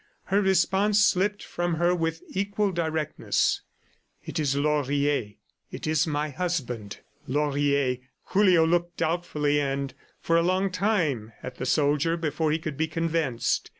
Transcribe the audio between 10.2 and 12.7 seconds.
a long time at the soldier before he